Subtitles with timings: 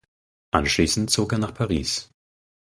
[0.49, 2.09] Anschließend zog er nach Paris.